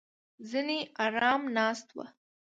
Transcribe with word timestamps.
ځینې 0.49 0.79
ارامه 1.05 1.49
ناست 1.57 1.87
وو. 1.95 2.05